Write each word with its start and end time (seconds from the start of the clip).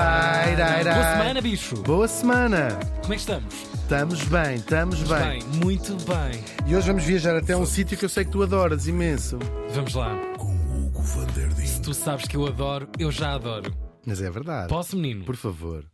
Ai, 0.00 0.54
ai, 0.60 0.84
Boa 0.84 0.94
ai. 0.96 1.18
semana, 1.18 1.40
bicho. 1.40 1.74
Boa 1.82 2.08
semana! 2.08 2.78
Como 3.02 3.12
é 3.12 3.16
que 3.16 3.20
estamos? 3.22 3.54
Estamos 3.74 4.22
bem, 4.24 4.54
estamos 4.56 5.02
bem. 5.02 5.18
Bem, 5.18 5.42
muito 5.64 5.94
bem. 6.04 6.44
E 6.66 6.76
hoje 6.76 6.86
vamos 6.86 7.04
viajar 7.04 7.36
até 7.36 7.56
um 7.56 7.66
sítio 7.66 7.96
que 7.98 8.04
eu 8.04 8.08
sei 8.08 8.24
que 8.24 8.30
tu 8.30 8.42
adoras 8.42 8.86
imenso. 8.86 9.38
Vamos 9.70 9.94
lá. 9.94 10.14
com 10.36 10.52
Hugo 10.54 11.02
van 11.02 11.26
der 11.34 11.48
Ding. 11.54 11.66
Se 11.66 11.80
tu 11.82 11.92
sabes 11.94 12.26
que 12.28 12.36
eu 12.36 12.46
adoro, 12.46 12.88
eu 12.98 13.10
já 13.10 13.32
adoro. 13.34 13.74
Mas 14.06 14.20
é 14.22 14.30
verdade. 14.30 14.68
Posso, 14.68 14.96
menino? 14.96 15.24
Por 15.24 15.36
favor. 15.36 15.84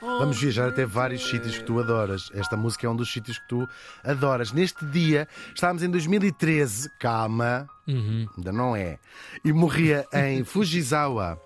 Vamos 0.00 0.38
viajar 0.38 0.68
até 0.68 0.84
vários 0.84 1.26
sítios 1.28 1.56
que 1.58 1.64
tu 1.64 1.78
adoras. 1.80 2.30
Esta 2.34 2.56
música 2.56 2.86
é 2.86 2.90
um 2.90 2.96
dos 2.96 3.10
sítios 3.12 3.38
que 3.38 3.48
tu 3.48 3.68
adoras. 4.04 4.52
Neste 4.52 4.84
dia, 4.86 5.26
estávamos 5.54 5.82
em 5.82 5.90
2013, 5.90 6.88
calma, 6.98 7.66
Uhum. 7.88 8.26
ainda 8.36 8.52
não 8.52 8.74
é, 8.76 8.98
e 9.44 9.52
morria 9.52 10.04
em 10.12 10.42
Fujisawa. 10.44 11.40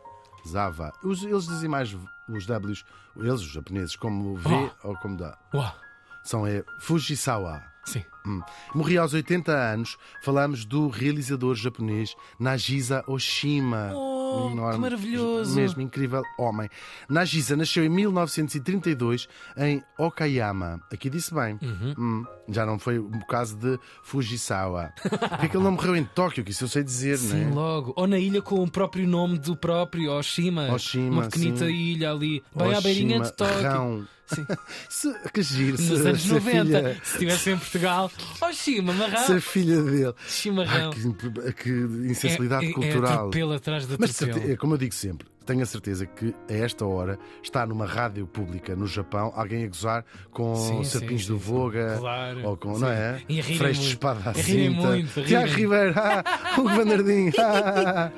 Zava. 0.49 0.93
Os- 1.03 1.23
eles 1.23 1.47
dizem 1.47 1.69
mais 1.69 1.95
os 2.29 2.47
Ws, 2.47 2.85
eles, 3.17 3.41
os 3.43 3.51
japoneses, 3.53 3.97
como 3.97 4.37
V 4.37 4.49
Oh. 4.85 4.89
ou 4.89 4.97
como 4.97 5.17
dá. 5.17 5.37
Uau. 5.55 5.75
São 6.23 6.47
é, 6.47 6.63
Fujisawa. 6.81 7.63
Sim. 7.85 8.05
Hum. 8.27 8.41
Morria 8.75 9.01
aos 9.01 9.15
80 9.15 9.51
anos. 9.53 9.97
Falamos 10.23 10.65
do 10.65 10.89
realizador 10.89 11.55
japonês 11.55 12.15
Nagisa 12.39 13.03
Oshima. 13.07 13.91
Oh, 13.95 14.51
que 14.73 14.79
maravilhoso. 14.79 15.57
Mesmo 15.57 15.81
incrível 15.81 16.23
homem. 16.39 16.69
Nagisa 17.09 17.57
nasceu 17.57 17.85
em 17.85 17.89
1932 17.89 19.27
em 19.57 19.83
Okayama. 19.99 20.81
Aqui 20.93 21.09
disse 21.11 21.35
bem. 21.35 21.59
Uhum. 21.63 21.95
Hum, 21.99 22.27
já 22.49 22.65
não 22.67 22.79
foi 22.79 22.99
o 22.99 23.11
caso 23.27 23.57
de 23.57 23.79
Fujisawa. 24.03 24.93
Porque 25.03 25.47
é 25.47 25.49
que 25.49 25.57
ele 25.57 25.65
não 25.65 25.73
morreu 25.73 25.97
em 25.97 26.05
Tóquio? 26.05 26.45
Que 26.45 26.51
isso 26.51 26.65
eu 26.65 26.69
sei 26.69 26.83
dizer, 26.85 27.17
Sim, 27.19 27.45
não 27.47 27.51
é? 27.51 27.55
logo. 27.55 27.93
Ou 27.97 28.07
na 28.07 28.19
ilha 28.19 28.43
com 28.43 28.63
o 28.63 28.71
próprio 28.71 29.07
nome 29.07 29.39
do 29.39 29.57
próprio, 29.57 30.13
Oshima. 30.13 30.71
Oshima, 30.73 31.11
Uma 31.11 31.23
pequenita 31.25 31.65
sim. 31.67 31.73
ilha 31.73 32.11
ali, 32.13 32.43
bem 32.55 32.75
à 32.75 32.81
beirinha 32.81 33.17
de 33.21 33.23
Oshima, 33.23 33.37
Tóquio. 33.37 33.63
Rão. 33.63 34.07
Sim. 34.27 34.47
Se, 34.89 35.13
que 35.35 35.43
giro. 35.43 35.73
Nos 35.77 35.87
se, 35.87 35.93
anos 36.09 36.23
se 36.23 36.31
a 36.31 36.35
90, 36.35 36.65
filha- 36.65 36.95
se 37.03 37.13
estivesse 37.13 37.51
em 37.51 37.59
Portugal, 37.71 38.11
Oshima, 38.43 38.93
marrão. 38.93 39.25
se 39.27 39.33
a 39.33 39.41
filha 39.41 39.83
dele. 39.83 40.15
Chimarrão. 40.27 40.91
Ai, 40.93 41.53
que, 41.53 41.63
que 41.63 41.71
insensibilidade 42.11 42.67
é, 42.67 42.71
é, 42.71 42.73
cultural. 42.73 43.31
É 43.35 43.55
atrás 43.57 43.87
da 43.87 43.97
Mas 43.99 44.11
atropelo. 44.11 44.39
certe- 44.41 44.53
é 44.53 44.57
como 44.57 44.75
eu 44.75 44.79
digo 44.79 44.95
sempre, 44.95 45.27
tenho 45.47 45.63
a 45.63 45.67
certeza 45.67 46.07
que 46.07 46.35
a 46.49 46.53
esta 46.55 46.85
hora 46.85 47.19
está 47.43 47.65
numa 47.67 47.87
rádio 47.87 48.27
pública 48.27 48.75
no 48.77 48.87
Japão 48.87 49.33
alguém 49.35 49.65
a 49.65 49.69
gozar 49.69 50.05
com 50.31 50.55
Sim, 50.57 50.85
Serpins 50.85 51.23
sim, 51.23 51.29
do. 51.29 51.39
Voga 51.39 51.97
Claro, 51.99 52.45
ou 52.49 52.57
com, 52.57 52.75
sim. 52.75 52.81
não 52.83 52.89
é? 52.91 53.21
Freixo 53.57 53.81
de 53.83 53.89
espada 53.89 54.31
à 54.31 54.35
cinta. 54.35 54.81
muito, 54.89 55.23
Tiago. 55.25 55.53
Ribeiro, 55.53 55.95
ah, 55.99 56.25
Hugo 56.59 56.69
Van 56.71 56.85
der 56.85 57.03
Ding, 57.03 57.33
ah. 57.39 58.11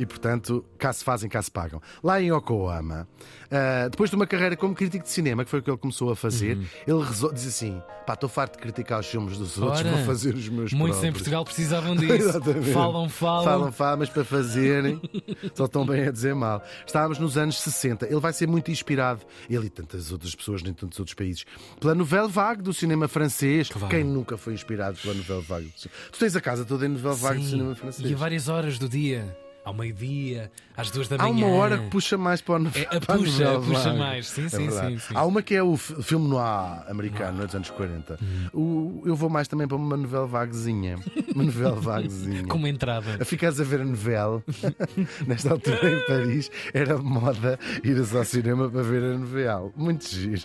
E 0.00 0.06
portanto, 0.06 0.64
cá 0.78 0.90
se 0.94 1.04
fazem, 1.04 1.28
cá 1.28 1.42
se 1.42 1.50
pagam. 1.50 1.78
Lá 2.02 2.18
em 2.22 2.32
Yokohama, 2.34 3.06
ah, 3.50 3.86
depois 3.90 4.08
de 4.08 4.16
uma 4.16 4.26
carreira 4.26 4.56
como 4.56 4.74
crítico 4.74 5.04
de 5.04 5.10
cinema, 5.10 5.44
que 5.44 5.50
foi 5.50 5.60
o 5.60 5.62
que 5.62 5.70
ele 5.70 5.76
começou 5.76 6.10
a 6.10 6.16
fazer, 6.16 6.56
ele 6.86 7.02
resol- 7.04 7.30
diz 7.34 7.46
assim: 7.46 7.82
pá, 8.06 8.14
estou 8.14 8.30
farto 8.30 8.54
de 8.56 8.62
criticar 8.62 8.98
os 8.98 9.06
filmes 9.06 9.36
dos 9.36 9.58
outros, 9.58 9.80
Ora, 9.80 9.90
vou 9.90 10.06
fazer 10.06 10.34
os 10.34 10.48
meus 10.48 10.72
Muitos 10.72 10.96
em 10.98 11.00
próprios." 11.02 11.18
Portugal 11.18 11.44
precisavam 11.44 11.94
disso. 12.00 12.32
Falam, 12.72 13.08
falam. 13.10 13.44
Falam, 13.44 13.72
falam, 13.72 13.98
mas 13.98 14.08
para 14.08 14.24
fazerem 14.24 14.98
só 15.54 15.66
estão 15.66 15.84
bem 15.84 16.08
a 16.08 16.10
dizer 16.10 16.34
mal. 16.34 16.62
Estávamos 16.86 17.18
nos 17.18 17.36
anos 17.36 17.60
60. 17.60 18.06
Ele 18.06 18.20
vai 18.20 18.32
ser 18.32 18.48
muito 18.48 18.70
inspirado, 18.70 19.20
ele 19.50 19.66
e 19.66 19.70
tantas 19.70 20.10
outras 20.10 20.34
pessoas 20.34 20.62
em 20.62 20.72
tantos 20.72 20.98
outros 20.98 21.14
países, 21.14 21.44
pela 21.78 21.94
Nouvelle 21.94 22.28
Vague 22.28 22.62
do 22.62 22.72
cinema 22.72 23.06
francês. 23.06 23.68
Claro. 23.68 23.88
Quem 23.88 24.02
nunca 24.02 24.38
foi 24.38 24.54
inspirado 24.54 24.96
pela 24.96 25.12
Nouvelle 25.12 25.42
Vague? 25.42 25.70
Tu 26.10 26.18
tens 26.18 26.34
a 26.34 26.40
casa 26.40 26.64
toda 26.64 26.86
em 26.86 26.88
Nouvelle 26.88 27.16
Vague 27.16 27.40
do 27.40 27.46
cinema 27.46 27.74
francês. 27.74 28.10
E 28.10 28.14
a 28.14 28.16
várias 28.16 28.48
horas 28.48 28.78
do 28.78 28.88
dia. 28.88 29.36
Ao 29.62 29.74
meio-dia, 29.74 30.50
às 30.74 30.90
duas 30.90 31.06
da 31.06 31.16
Há 31.16 31.28
manhã. 31.28 31.46
uma 31.46 31.54
hora 31.56 31.78
que 31.78 31.90
puxa 31.90 32.16
mais 32.16 32.40
para 32.40 32.62
o 32.62 32.66
É, 32.68 32.96
a 32.96 33.00
para 33.00 33.18
puxa, 33.18 33.60
puxa 33.60 33.92
mais. 33.94 34.26
Sim, 34.28 34.46
É 34.46 34.48
sim, 34.48 34.70
sim, 34.70 34.98
sim. 34.98 35.14
Há 35.14 35.24
uma 35.26 35.42
que 35.42 35.54
é 35.54 35.62
o 35.62 35.76
filme 35.76 36.26
noir 36.28 36.82
americano, 36.88 37.44
dos 37.44 37.54
anos 37.54 37.68
40. 37.70 38.18
O- 38.54 39.02
eu 39.04 39.14
vou 39.14 39.28
mais 39.28 39.46
também 39.48 39.68
para 39.68 39.76
uma 39.76 39.96
novela 39.98 40.26
vaguezinha. 40.26 40.98
Uma 41.34 41.44
novela 41.44 41.76
vaguezinha. 41.76 42.44
Como 42.46 42.66
entrada. 42.66 43.18
A 43.20 43.24
ficares 43.24 43.60
a 43.60 43.64
ver 43.64 43.80
a 43.82 43.84
novela, 43.84 44.42
nesta 45.26 45.50
altura 45.52 45.90
em 45.92 46.06
Paris, 46.06 46.50
era 46.74 46.98
moda 46.98 47.58
ir 47.84 47.96
ao 48.16 48.24
cinema 48.24 48.68
para 48.68 48.82
ver 48.82 49.02
a 49.14 49.18
novela. 49.18 49.70
Muito 49.76 50.08
giro. 50.08 50.42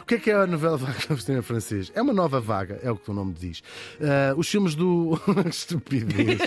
O 0.00 0.04
que 0.06 0.14
é 0.14 0.18
que 0.18 0.30
é 0.30 0.34
a 0.34 0.46
novela 0.46 0.76
vaga 0.76 0.98
no 1.10 1.18
cinema 1.18 1.42
francês? 1.42 1.92
É 1.94 2.02
uma 2.02 2.12
nova 2.12 2.40
vaga, 2.40 2.80
é 2.82 2.90
o 2.90 2.96
que 2.96 3.10
o 3.10 3.14
nome 3.14 3.34
diz. 3.38 3.62
Ah, 4.00 4.34
os 4.36 4.48
filmes 4.48 4.74
do. 4.74 5.20
Estupidez. 5.48 6.40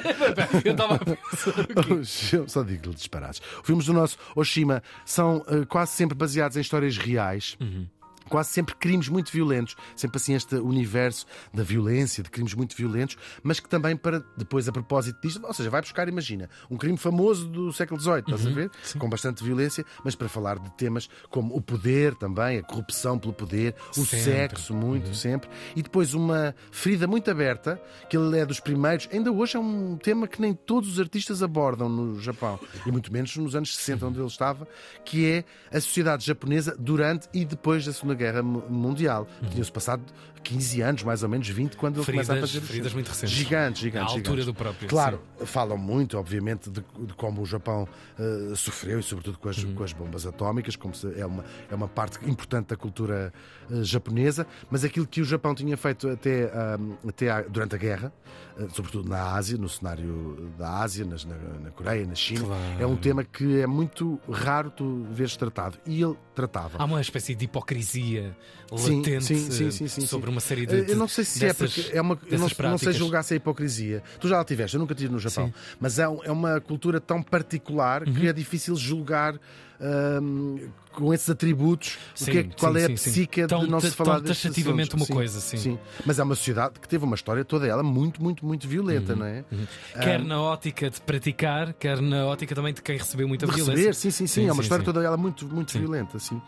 Eu 0.65 0.71
estava 0.73 0.95
a 0.95 0.99
pensar. 0.99 2.06
Filmes- 2.07 2.51
Só 2.51 2.63
digo-lhe 2.63 2.95
disparados. 2.95 3.41
Os 3.59 3.65
filmes 3.65 3.85
do 3.85 3.93
nosso 3.93 4.17
Oshima 4.35 4.81
são 5.05 5.43
ah, 5.47 5.65
quase 5.65 5.91
sempre 5.93 6.15
baseados 6.17 6.57
em 6.57 6.61
histórias 6.61 6.97
reais. 6.97 7.57
Quase 8.29 8.49
sempre 8.49 8.75
crimes 8.75 9.09
muito 9.09 9.31
violentos, 9.31 9.75
sempre 9.95 10.17
assim 10.17 10.33
este 10.33 10.55
universo 10.55 11.25
da 11.53 11.63
violência, 11.63 12.23
de 12.23 12.29
crimes 12.29 12.53
muito 12.53 12.75
violentos, 12.75 13.17
mas 13.43 13.59
que 13.59 13.69
também 13.69 13.95
para 13.95 14.23
depois 14.37 14.67
a 14.67 14.71
propósito 14.71 15.19
disto, 15.21 15.45
ou 15.45 15.53
seja, 15.53 15.69
vai 15.69 15.81
buscar, 15.81 16.07
imagina, 16.07 16.49
um 16.69 16.77
crime 16.77 16.97
famoso 16.97 17.47
do 17.47 17.73
século 17.73 17.99
XVIII, 17.99 18.19
estás 18.19 18.45
a 18.45 18.49
ver? 18.49 18.71
Com 18.97 19.09
bastante 19.09 19.43
violência, 19.43 19.85
mas 20.03 20.15
para 20.15 20.29
falar 20.29 20.59
de 20.59 20.69
temas 20.71 21.09
como 21.29 21.55
o 21.55 21.61
poder 21.61 22.15
também, 22.15 22.59
a 22.59 22.63
corrupção 22.63 23.17
pelo 23.17 23.33
poder, 23.33 23.75
o 23.91 24.05
Sempre. 24.05 24.19
sexo, 24.19 24.73
muito, 24.73 25.13
sempre, 25.15 25.49
e 25.75 25.81
depois 25.81 26.13
uma 26.13 26.55
ferida 26.71 27.07
muito 27.07 27.29
aberta, 27.29 27.81
que 28.09 28.17
ele 28.17 28.37
é 28.39 28.45
dos 28.45 28.59
primeiros, 28.59 29.07
ainda 29.11 29.31
hoje 29.31 29.57
é 29.57 29.59
um 29.59 29.97
tema 29.97 30.27
que 30.27 30.41
nem 30.41 30.53
todos 30.53 30.93
os 30.93 30.99
artistas 30.99 31.41
abordam 31.43 31.89
no 31.89 32.19
Japão, 32.19 32.59
e 32.85 32.91
muito 32.91 33.11
menos 33.11 33.35
nos 33.37 33.55
anos 33.55 33.75
60, 33.75 34.05
onde 34.05 34.19
ele 34.19 34.27
estava, 34.27 34.67
que 35.05 35.25
é 35.25 35.43
a 35.71 35.79
sociedade 35.79 36.25
japonesa 36.25 36.75
durante 36.77 37.27
e 37.33 37.45
depois 37.45 37.85
da 37.85 37.93
Segunda 37.93 38.15
Guerra 38.17 38.41
Mu- 38.43 38.63
Mundial. 38.69 39.27
Tinha-se 39.51 39.71
passado 39.71 40.01
15 40.47 40.81
anos, 40.81 41.03
mais 41.03 41.23
ou 41.23 41.29
menos 41.29 41.47
20, 41.47 41.75
quando 41.77 41.97
ele 41.97 42.05
começa 42.05 42.31
a 42.31 42.35
Feridas, 42.35 42.51
fazer 42.51 42.65
feridas 42.65 42.93
muito 42.93 43.07
recentes. 43.09 43.29
Gigantes, 43.35 43.81
gigantes. 43.81 44.13
À 44.13 44.17
altura 44.17 44.41
gigantes. 44.41 44.45
do 44.45 44.53
próprio, 44.53 44.87
Claro, 44.89 45.21
falam 45.45 45.77
muito, 45.77 46.17
obviamente, 46.17 46.69
de, 46.69 46.81
de 46.81 47.13
como 47.15 47.41
o 47.41 47.45
Japão 47.45 47.87
eh, 48.19 48.53
sofreu 48.55 48.99
e, 48.99 49.03
sobretudo, 49.03 49.37
com 49.37 49.49
as, 49.49 49.57
Uhum. 49.57 49.73
com 49.75 49.83
as 49.83 49.93
bombas 49.93 50.25
atómicas, 50.25 50.75
como 50.75 50.93
se- 50.95 51.13
é, 51.19 51.25
uma, 51.25 51.43
é 51.69 51.75
uma 51.75 51.87
parte 51.87 52.17
importante 52.29 52.67
da 52.67 52.75
cultura 52.77 53.33
eh, 53.71 53.83
japonesa. 53.83 54.45
Mas 54.71 54.83
aquilo 54.83 55.05
que 55.07 55.21
o 55.21 55.25
Japão 55.25 55.53
tinha 55.53 55.75
feito 55.77 56.07
até, 56.09 56.45
ah, 56.53 56.77
até 57.07 57.29
à- 57.29 57.41
durante 57.41 57.75
a 57.75 57.77
guerra, 57.77 58.13
eh, 58.57 58.67
sobretudo 58.73 59.09
na 59.09 59.33
Ásia, 59.33 59.57
no 59.57 59.67
cenário 59.69 60.51
da 60.57 60.79
Ásia, 60.81 61.05
nas- 61.05 61.25
na, 61.25 61.35
na 61.63 61.71
Coreia, 61.71 62.05
na 62.05 62.15
China, 62.15 62.45
Claro. 62.45 62.63
é 62.81 62.85
um 62.87 62.95
tema 62.95 63.23
que 63.23 63.59
é 63.59 63.67
muito 63.67 64.19
raro 64.31 64.69
tu 64.71 65.05
veres 65.11 65.35
tratado. 65.35 65.77
E 65.85 66.01
ele 66.01 66.15
tratava. 66.33 66.77
Há 66.77 66.85
uma 66.85 67.01
espécie 67.01 67.33
de 67.35 67.45
hipocrisia 67.45 68.35
Sim, 68.75 68.97
latente 68.97 69.21
sim, 69.25 69.49
sim, 69.51 69.71
sim, 69.71 69.87
sim, 69.87 70.05
sobre 70.05 70.27
sim. 70.29 70.33
Uma 70.37 70.41
série 70.41 70.63
Eh, 70.63 70.65
de. 70.83 70.91
Eu 70.91 70.97
não 70.97 71.07
sei 71.07 71.23
se 71.25 71.39
dessas, 71.39 71.71
é 71.77 71.81
porque 71.81 71.97
é 71.97 72.01
uma. 72.01 72.17
Eu 72.29 72.39
não, 72.39 72.49
não 72.71 72.77
sei 72.77 72.93
julgar 72.93 73.23
se 73.23 73.33
é 73.33 73.37
hipocrisia. 73.37 74.03
Tu 74.19 74.27
já 74.27 74.37
lá 74.37 74.45
tiveste, 74.45 74.75
eu 74.75 74.79
nunca 74.79 74.95
tive 74.95 75.11
no 75.11 75.19
Japão. 75.19 75.47
Sim. 75.47 75.53
Mas 75.79 75.99
é, 75.99 76.03
é 76.03 76.31
uma 76.31 76.59
cultura 76.61 76.99
tão 77.01 77.21
particular 77.21 78.07
Uhum. 78.07 78.13
que 78.13 78.27
é 78.27 78.33
difícil 78.33 78.75
julgar 78.75 79.35
hum, 79.79 80.69
com 80.91 81.13
esses 81.13 81.29
atributos 81.29 81.97
o 82.19 82.23
Sim, 82.25 82.31
que 82.31 82.37
é, 82.39 82.43
qual 82.59 82.73
sim, 82.73 82.79
é 82.79 82.83
a 82.85 82.87
sim, 82.87 82.97
sim. 82.97 83.11
psique 83.11 83.45
Tão- 83.45 83.59
de 83.63 83.69
não 83.69 83.79
se 83.79 83.91
tão 83.95 84.05
falar 84.05 84.19
destes 84.19 84.41
taxativamente 84.41 84.95
uma 84.95 85.05
coisa, 85.05 85.39
sim. 85.39 85.77
Mas 86.03 86.17
é 86.17 86.23
uma 86.23 86.33
sociedade 86.33 86.79
que 86.79 86.87
teve 86.87 87.03
uma 87.05 87.15
história 87.15 87.45
toda 87.45 87.67
ela 87.67 87.83
muito, 87.83 88.21
muito, 88.23 88.43
muito 88.43 88.67
violenta, 88.67 89.13
Uhum. 89.13 89.19
não 89.19 89.25
é? 89.27 89.43
Quer 90.01 90.23
na 90.23 90.41
ótica 90.41 90.89
de 90.89 90.99
praticar, 91.01 91.73
quer 91.73 92.01
na 92.01 92.25
ótica 92.25 92.55
também 92.55 92.73
de 92.73 92.81
quem 92.81 92.97
recebeu 92.97 93.27
muita 93.27 93.45
de 93.45 93.51
violência. 93.51 93.75
receber, 93.89 93.93
sim, 93.93 94.09
sim, 94.09 94.25
sim, 94.25 94.41
é 94.47 94.51
uma 94.51 94.55
sim, 94.55 94.61
história 94.61 94.81
sim. 94.83 94.91
toda 94.91 95.05
ela 95.05 95.17
muito, 95.17 95.45
muito 95.47 95.77
violenta, 95.77 96.17
sim. 96.17 96.41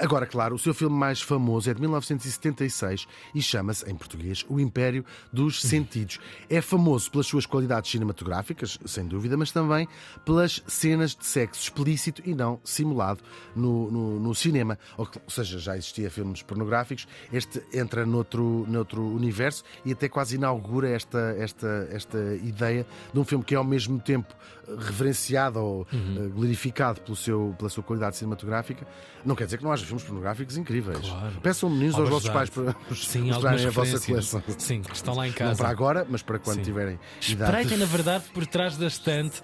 Agora, 0.00 0.26
claro, 0.26 0.54
o 0.54 0.58
seu 0.58 0.72
filme 0.72 0.96
mais 0.96 1.20
famoso 1.20 1.68
é 1.68 1.74
de 1.74 1.80
1976 1.80 3.08
e 3.34 3.42
chama-se, 3.42 3.88
em 3.90 3.94
português, 3.94 4.44
O 4.48 4.58
Império 4.60 5.04
dos 5.32 5.60
Sentidos. 5.62 6.18
É 6.48 6.60
famoso 6.60 7.10
pelas 7.10 7.26
suas 7.26 7.46
qualidades 7.46 7.90
cinematográficas, 7.90 8.78
sem 8.86 9.06
dúvida, 9.06 9.36
mas 9.36 9.50
também 9.52 9.86
pelas 10.24 10.62
cenas 10.66 11.14
de 11.14 11.24
sexo 11.26 11.62
explícito 11.62 12.22
e 12.24 12.34
não 12.34 12.60
simulado 12.64 13.20
no, 13.54 13.90
no, 13.90 14.20
no 14.20 14.34
cinema. 14.34 14.78
Ou, 14.96 15.08
ou 15.24 15.30
seja, 15.30 15.58
já 15.58 15.76
existia 15.76 16.10
filmes 16.10 16.42
pornográficos, 16.42 17.06
este 17.32 17.62
entra 17.72 18.04
noutro, 18.06 18.64
noutro 18.68 19.02
universo 19.02 19.62
e 19.84 19.92
até 19.92 20.08
quase 20.08 20.36
inaugura 20.36 20.88
esta, 20.88 21.34
esta, 21.38 21.88
esta 21.90 22.18
ideia 22.42 22.86
de 23.12 23.18
um 23.18 23.24
filme 23.24 23.44
que 23.44 23.54
é 23.54 23.58
ao 23.58 23.64
mesmo 23.64 23.98
tempo 24.00 24.34
reverenciado 24.76 25.58
ou 25.60 25.86
Uhum. 25.92 26.24
eh, 26.26 26.28
glorificado 26.28 27.00
pelo 27.00 27.16
seu, 27.16 27.54
pela 27.56 27.70
sua 27.70 27.82
qualidade 27.82 28.16
cinematográfica. 28.16 28.86
Não 29.24 29.34
quer 29.34 29.44
dizer 29.44 29.58
que 29.58 29.64
não 29.64 29.72
haja 29.72 29.84
filmes 29.84 30.02
pornográficos 30.04 30.56
incríveis. 30.56 30.98
Claro. 31.08 31.40
Peçam 31.42 31.70
meninos 31.70 31.96
aos 31.96 32.08
vossos 32.08 32.28
pais 32.28 32.50
para 32.50 32.74
Sim, 33.08 33.20
mostrarem 33.22 33.64
algumas 33.66 33.66
a 33.66 33.70
vossa 33.92 34.06
coleção. 34.06 34.42
Sim, 34.58 34.82
que 34.82 34.94
estão 34.94 35.14
lá 35.14 35.26
em 35.26 35.30
Não 35.30 35.36
casa. 35.36 35.56
para 35.58 35.68
agora, 35.70 36.06
mas 36.08 36.22
para 36.22 36.38
quando 36.38 36.56
Sim. 36.56 36.62
tiverem 36.62 36.98
idade. 37.28 37.50
Espreitem, 37.50 37.78
na 37.78 37.86
verdade, 37.86 38.24
por 38.34 38.46
trás 38.46 38.76
da 38.76 38.86
estante 38.86 39.40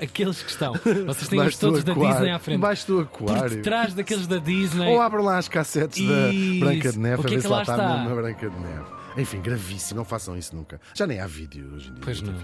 aqueles 0.00 0.42
que 0.42 0.50
estão. 0.50 0.72
Vocês 1.06 1.28
têm 1.28 1.40
os 1.46 1.56
todos 1.56 1.84
da. 1.84 1.92
Disney 1.94 2.30
à 2.30 2.38
frente. 2.40 2.60
Baixo 2.60 2.86
do 2.88 3.06
Por 3.06 3.30
aquário. 3.30 3.50
detrás 3.56 3.94
daqueles 3.94 4.26
da 4.26 4.38
Disney. 4.38 4.88
Ou 4.92 5.00
abram 5.00 5.22
lá 5.22 5.38
as 5.38 5.48
cassetes 5.48 5.98
Isso. 5.98 6.08
da 6.60 6.66
Branca 6.66 6.92
de 6.92 6.98
Neve 6.98 7.22
O 7.22 7.24
a 7.24 7.26
é 7.26 7.30
ver 7.30 7.36
que 7.36 7.40
se 7.42 7.46
lá 7.48 7.56
lá 7.56 7.62
está 7.62 7.72
está? 7.76 7.96
mesmo 7.98 8.10
a 8.10 8.14
Branca 8.22 8.50
de 8.50 8.56
Neve. 8.58 8.84
Enfim, 9.16 9.40
gravíssimo, 9.40 9.98
não 9.98 10.04
façam 10.04 10.36
isso 10.36 10.56
nunca. 10.56 10.80
Já 10.92 11.06
nem 11.06 11.20
há 11.20 11.26
vídeo 11.26 11.72
hoje 11.74 11.88
em 11.90 11.94
dia. 11.94 12.02
Pois 12.02 12.20
não. 12.20 12.34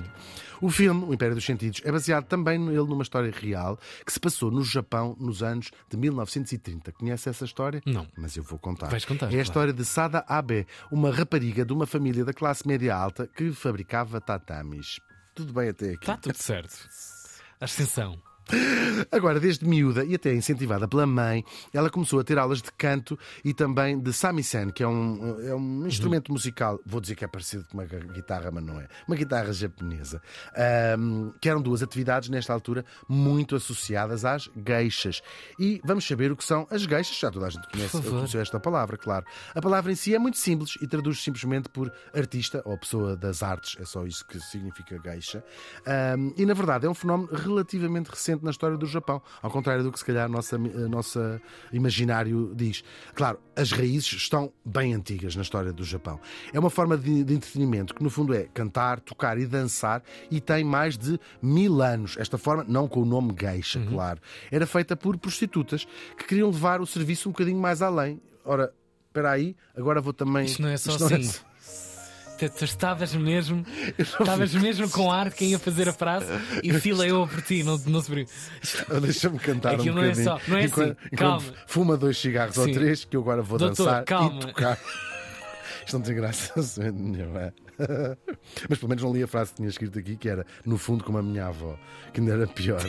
O 0.60 0.70
filme, 0.70 1.04
O 1.04 1.12
Império 1.12 1.34
dos 1.34 1.44
Sentidos, 1.44 1.80
é 1.84 1.90
baseado 1.90 2.26
também 2.26 2.58
nele 2.58 2.78
numa 2.86 3.02
história 3.02 3.30
real 3.32 3.76
que 4.06 4.12
se 4.12 4.20
passou 4.20 4.50
no 4.52 4.62
Japão 4.62 5.16
nos 5.18 5.42
anos 5.42 5.70
de 5.88 5.96
1930. 5.96 6.92
Conhece 6.92 7.28
essa 7.28 7.44
história? 7.44 7.82
Não. 7.84 8.06
Mas 8.16 8.36
eu 8.36 8.42
vou 8.44 8.58
contar. 8.58 8.86
Vais 8.88 9.04
contar, 9.04 9.26
É 9.26 9.28
a 9.28 9.30
claro. 9.30 9.42
história 9.42 9.72
de 9.72 9.84
Sada 9.84 10.24
Abe, 10.28 10.66
uma 10.92 11.10
rapariga 11.10 11.64
de 11.64 11.72
uma 11.72 11.86
família 11.86 12.24
da 12.24 12.32
classe 12.32 12.66
média 12.68 12.94
alta 12.94 13.26
que 13.26 13.52
fabricava 13.52 14.20
tatamis. 14.20 15.00
Tudo 15.34 15.52
bem 15.52 15.70
até 15.70 15.86
aqui. 15.86 16.02
Está 16.02 16.16
tudo 16.16 16.36
certo. 16.36 16.88
Ascensão. 17.60 18.20
Agora, 19.10 19.40
desde 19.40 19.66
miúda 19.66 20.04
e 20.04 20.14
até 20.14 20.34
incentivada 20.34 20.86
pela 20.86 21.06
mãe, 21.06 21.44
ela 21.72 21.90
começou 21.90 22.20
a 22.20 22.24
ter 22.24 22.38
aulas 22.38 22.62
de 22.62 22.70
canto 22.72 23.18
e 23.44 23.52
também 23.52 23.98
de 23.98 24.12
samisen, 24.12 24.70
que 24.70 24.82
é 24.82 24.88
um, 24.88 25.40
é 25.40 25.54
um 25.54 25.86
instrumento 25.86 26.32
musical, 26.32 26.80
vou 26.84 27.00
dizer 27.00 27.14
que 27.14 27.24
é 27.24 27.28
parecido 27.28 27.64
com 27.64 27.78
uma 27.78 27.84
guitarra, 27.84 28.50
mas 28.50 28.64
não 28.64 28.80
é. 28.80 28.86
Uma 29.06 29.16
guitarra 29.16 29.52
japonesa. 29.52 30.20
Ahm, 30.56 31.32
que 31.40 31.48
eram 31.48 31.60
duas 31.60 31.82
atividades, 31.82 32.28
nesta 32.28 32.52
altura, 32.52 32.84
muito 33.08 33.56
associadas 33.56 34.24
às 34.24 34.50
geixas. 34.66 35.22
E 35.58 35.80
vamos 35.84 36.06
saber 36.06 36.32
o 36.32 36.36
que 36.36 36.44
são 36.44 36.66
as 36.70 36.82
geixas. 36.82 37.18
Já 37.18 37.30
toda 37.30 37.46
a 37.46 37.50
gente 37.50 37.68
conhece, 37.68 38.00
conheceu 38.02 38.40
esta 38.40 38.60
palavra, 38.60 38.96
claro. 38.96 39.24
A 39.54 39.60
palavra 39.60 39.92
em 39.92 39.94
si 39.94 40.14
é 40.14 40.18
muito 40.18 40.38
simples 40.38 40.76
e 40.80 40.86
traduz 40.86 41.22
simplesmente 41.22 41.68
por 41.68 41.92
artista 42.14 42.62
ou 42.64 42.76
pessoa 42.78 43.16
das 43.16 43.42
artes. 43.42 43.76
É 43.80 43.84
só 43.84 44.04
isso 44.06 44.24
que 44.26 44.38
significa 44.40 44.98
geisha. 45.02 45.44
Ahm, 45.86 46.32
e 46.36 46.44
na 46.46 46.54
verdade 46.54 46.86
é 46.86 46.90
um 46.90 46.94
fenómeno 46.94 47.30
relativamente 47.32 48.08
recente 48.08 48.39
na 48.44 48.50
história 48.50 48.76
do 48.76 48.86
Japão, 48.86 49.20
ao 49.42 49.50
contrário 49.50 49.82
do 49.82 49.92
que 49.92 49.98
se 49.98 50.04
calhar 50.04 50.28
nossa, 50.28 50.56
a 50.56 50.58
nossa 50.88 51.40
imaginário 51.72 52.52
diz. 52.54 52.82
Claro, 53.14 53.38
as 53.56 53.72
raízes 53.72 54.12
estão 54.12 54.52
bem 54.64 54.94
antigas 54.94 55.34
na 55.36 55.42
história 55.42 55.72
do 55.72 55.84
Japão. 55.84 56.20
É 56.52 56.58
uma 56.58 56.70
forma 56.70 56.96
de, 56.96 57.24
de 57.24 57.34
entretenimento 57.34 57.94
que 57.94 58.02
no 58.02 58.10
fundo 58.10 58.34
é 58.34 58.44
cantar, 58.54 59.00
tocar 59.00 59.38
e 59.38 59.46
dançar 59.46 60.02
e 60.30 60.40
tem 60.40 60.62
mais 60.64 60.96
de 60.98 61.18
mil 61.42 61.80
anos. 61.82 62.16
Esta 62.18 62.38
forma, 62.38 62.64
não 62.68 62.86
com 62.88 63.02
o 63.02 63.04
nome 63.04 63.34
geisha, 63.38 63.80
claro, 63.88 64.20
era 64.50 64.66
feita 64.66 64.96
por 64.96 65.16
prostitutas 65.18 65.86
que 66.16 66.24
queriam 66.24 66.50
levar 66.50 66.80
o 66.80 66.86
serviço 66.86 67.28
um 67.28 67.32
bocadinho 67.32 67.58
mais 67.60 67.82
além. 67.82 68.20
Ora, 68.44 68.72
espera 69.08 69.30
aí, 69.32 69.56
agora 69.76 70.00
vou 70.00 70.12
também. 70.12 70.44
Isto 70.46 70.62
não 70.62 70.68
é 70.68 70.76
só 70.76 70.90
Isto 70.92 71.04
assim. 71.04 71.22
só- 71.24 71.49
Tu, 72.48 72.64
estavas 72.64 73.14
mesmo, 73.14 73.64
estavas 73.98 74.54
mesmo 74.54 74.88
com 74.90 75.10
ar 75.12 75.30
quem 75.32 75.50
ia 75.50 75.58
fazer 75.58 75.88
a 75.88 75.92
frase 75.92 76.26
e 76.62 76.72
fila 76.74 77.06
eu 77.06 77.26
por 77.26 77.42
ti, 77.42 77.62
não, 77.62 77.76
não 77.86 78.00
se. 78.00 78.10
Deixa-me 79.02 79.38
cantar 79.38 79.74
Aquilo 79.74 79.92
um 79.92 79.96
não 79.96 80.04
é 80.04 80.08
bocadinho. 80.10 80.24
só- 80.24 80.40
não 80.48 80.56
é 80.56 80.64
enquanto, 80.64 80.90
assim, 80.98 81.06
enquanto 81.12 81.18
calma. 81.18 81.54
Fuma 81.66 81.96
dois 81.96 82.18
cigarros 82.18 82.56
ou 82.56 82.64
Sim. 82.64 82.72
três, 82.72 83.04
que 83.04 83.16
eu 83.16 83.20
agora 83.20 83.42
vou 83.42 83.58
Doutor, 83.58 83.84
dançar 83.84 84.04
calma. 84.04 84.36
e 84.42 84.46
tocar. 84.46 84.78
Isto 85.84 85.98
não 85.98 86.02
tem 86.04 86.14
graça 86.14 86.52
nenhuma. 86.92 87.52
Mas 88.68 88.78
pelo 88.78 88.90
menos 88.90 89.02
não 89.02 89.12
li 89.12 89.22
a 89.22 89.26
frase 89.26 89.50
que 89.50 89.56
tinha 89.56 89.68
escrito 89.68 89.98
aqui, 89.98 90.14
que 90.14 90.28
era 90.28 90.44
no 90.66 90.76
fundo 90.76 91.02
como 91.02 91.16
a 91.18 91.22
minha 91.22 91.46
avó, 91.46 91.76
que 92.12 92.20
ainda 92.20 92.34
era 92.34 92.46
pior. 92.46 92.80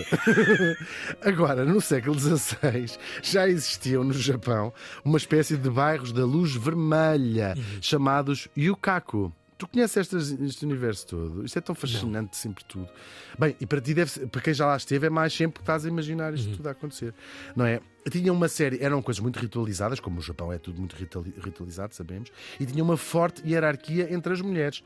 Agora, 1.23 1.63
no 1.65 1.79
século 1.79 2.19
XVI, 2.19 2.97
já 3.23 3.47
existiam 3.47 4.03
no 4.03 4.13
Japão 4.13 4.73
uma 5.03 5.17
espécie 5.17 5.55
de 5.55 5.69
bairros 5.69 6.11
da 6.11 6.25
luz 6.25 6.53
vermelha, 6.55 7.55
chamados 7.81 8.49
yukaku. 8.57 9.31
Tu 9.61 9.67
conheces 9.67 9.95
estas- 9.97 10.31
este 10.31 10.65
universo 10.65 11.05
todo? 11.05 11.45
Isto 11.45 11.59
é 11.59 11.61
tão 11.61 11.75
fascinante, 11.75 12.35
sempre 12.35 12.63
tudo. 12.65 12.89
Bem, 13.37 13.55
e 13.61 13.65
para 13.67 13.79
ti, 13.79 13.93
deve 13.93 14.09
ser- 14.09 14.25
para 14.27 14.41
quem 14.41 14.55
já 14.55 14.65
lá 14.65 14.75
esteve, 14.75 15.05
é 15.05 15.09
mais 15.11 15.31
sempre 15.31 15.59
que 15.59 15.61
estás 15.61 15.85
a 15.85 15.87
imaginar 15.87 16.33
isto 16.33 16.57
tudo 16.57 16.67
a 16.67 16.71
acontecer. 16.71 17.13
Não 17.55 17.63
é? 17.63 17.79
Tinha 18.09 18.33
uma 18.33 18.47
série, 18.47 18.79
eram 18.83 19.03
coisas 19.03 19.19
muito 19.21 19.37
ritualizadas, 19.37 19.99
como 19.99 20.17
o 20.17 20.21
Japão 20.23 20.51
é 20.51 20.57
tudo 20.57 20.79
muito 20.79 20.95
rituali- 20.95 21.35
ritualizado, 21.39 21.93
sabemos, 21.93 22.31
e 22.59 22.65
tinha 22.65 22.83
uma 22.83 22.97
forte 22.97 23.43
hierarquia 23.47 24.11
entre 24.11 24.33
as 24.33 24.41
mulheres. 24.41 24.83